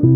Kesedihan 0.00 0.08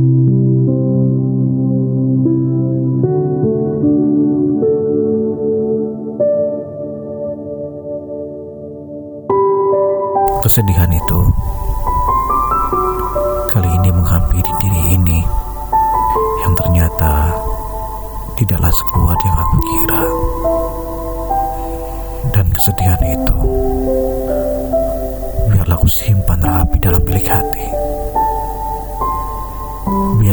itu 10.89 11.21
kali 13.53 13.69
ini 13.69 13.93
menghampiri 13.93 14.53
diri 14.57 14.97
ini 14.97 15.21
yang 16.41 16.57
ternyata 16.57 17.29
tidaklah 18.41 18.73
sekuat 18.73 19.21
yang 19.21 19.37
aku 19.37 19.57
kira. 19.69 20.05
Dan 22.33 22.47
kesedihan 22.57 23.03
itu 23.05 23.37
biarlah 25.53 25.77
aku 25.77 25.93
simpan 25.93 26.41
rapi 26.41 26.81
dalam 26.81 27.05
bilik 27.05 27.29
hati. 27.29 27.84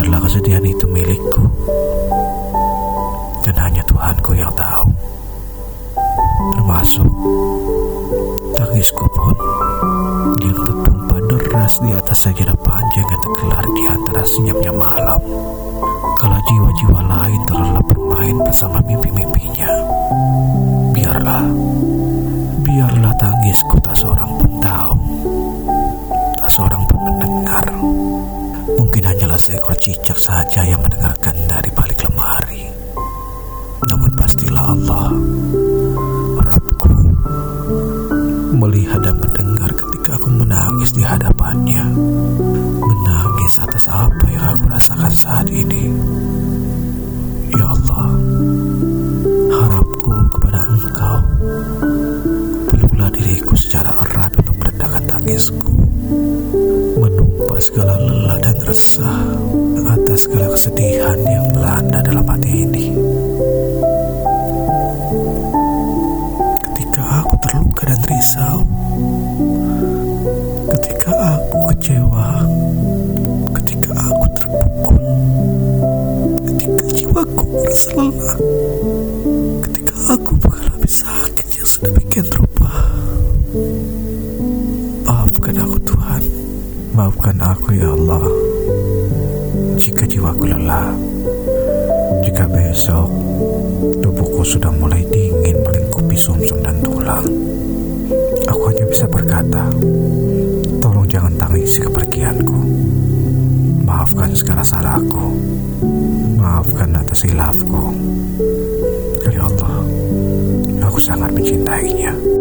Biarlah 0.01 0.17
kesedihan 0.25 0.65
itu 0.65 0.89
milikku 0.89 1.45
dan 3.45 3.53
hanya 3.61 3.85
Tuhanku 3.85 4.33
yang 4.33 4.49
tahu. 4.57 4.89
Termasuk 6.57 7.05
tangisku 8.57 9.05
pun 9.13 9.37
yang 10.41 10.57
tertumpah 10.57 11.21
deras 11.29 11.77
di 11.85 11.93
atas 11.93 12.17
sajadah 12.25 12.57
panjang 12.65 13.05
yang 13.05 13.21
tergelar 13.21 13.61
di 13.61 13.83
antara 13.93 14.23
senyapnya 14.25 14.73
malam. 14.73 15.21
Kalau 16.17 16.39
jiwa-jiwa 16.49 17.01
lain 17.05 17.41
terlelap 17.45 17.85
bermain 17.93 18.41
bersama 18.41 18.81
mimpi-mimpinya. 18.81 19.69
Biarlah, 20.97 21.45
biarlah 22.65 23.13
tangisku 23.21 23.77
tak 23.85 23.93
seorang 23.93 24.40
seekor 29.41 29.73
cicak 29.81 30.21
saja 30.21 30.61
yang 30.61 30.77
mendengarkan 30.85 31.33
dari 31.49 31.73
balik 31.73 31.97
lemari. 32.05 32.69
Namun 33.89 34.13
pastilah 34.13 34.69
Allah, 34.69 35.09
Rabbku, 36.45 36.93
melihat 38.53 39.01
dan 39.01 39.17
mendengar 39.17 39.73
ketika 39.73 40.21
aku 40.21 40.29
menangis 40.29 40.93
di 40.93 41.01
hadapannya. 41.01 41.81
Menangis 42.85 43.57
atas 43.57 43.89
apa 43.89 44.25
yang 44.29 44.45
aku 44.45 44.63
rasakan 44.69 45.09
saat 45.09 45.49
ini. 45.49 45.89
Ya 47.57 47.65
Allah, 47.65 48.05
harapku 49.57 50.13
kepada 50.37 50.61
Engkau, 50.69 51.17
peluklah 52.69 53.09
diriku 53.09 53.57
secara 53.57 53.89
erat 54.05 54.37
untuk 54.37 54.55
meredakan 54.61 55.03
tangisku, 55.09 55.80
menumpas 57.51 57.67
segala 57.67 57.99
lelah 57.99 58.39
dan 58.39 58.57
resah 58.63 59.19
atas 59.91 60.23
segala 60.23 60.47
kesedihan 60.55 61.19
yang 61.27 61.45
melanda 61.51 61.99
dalam 61.99 62.23
hati 62.23 62.51
ini. 62.63 62.87
Ketika 66.63 67.01
aku 67.19 67.33
terluka 67.43 67.83
dan 67.91 68.01
risau, 68.07 68.57
ketika 70.79 71.11
aku 71.11 71.57
kecewa, 71.75 72.29
ketika 73.59 73.91
aku 73.99 74.25
terpukul, 74.31 75.03
ketika 76.47 76.83
jiwaku 76.95 77.43
merasa 77.51 77.89
lelah, 77.99 78.35
ketika 79.67 79.95
aku 80.07 80.31
mengalami 80.39 80.87
sakit 80.87 81.47
yang 81.59 81.67
sedemikian 81.67 82.27
rupa. 82.31 82.71
Maafkan 85.03 85.55
aku 85.59 85.77
Tuhan, 85.83 86.00
maafkan 87.01 87.41
aku 87.41 87.73
ya 87.73 87.89
Allah. 87.97 88.29
Jika 89.73 90.05
jiwaku 90.05 90.53
lelah, 90.53 90.93
jika 92.21 92.45
besok 92.45 93.09
tubuhku 94.05 94.45
sudah 94.45 94.69
mulai 94.69 95.01
dingin 95.09 95.65
melingkupi 95.65 96.13
sumsum 96.13 96.61
dan 96.61 96.77
tulang, 96.85 97.25
aku 98.45 98.61
hanya 98.69 98.85
bisa 98.85 99.09
berkata, 99.09 99.73
tolong 100.77 101.09
jangan 101.09 101.33
tangisi 101.41 101.81
kepergianku. 101.81 102.69
Maafkan 103.81 104.37
segala 104.37 104.61
salahku. 104.61 105.33
Maafkan 106.37 107.01
atas 107.01 107.25
hilafku. 107.25 107.97
Ya 109.25 109.41
Allah, 109.41 109.73
aku 110.85 111.01
sangat 111.01 111.33
mencintainya. 111.33 112.40